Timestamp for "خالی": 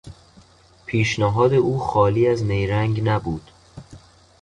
1.79-2.27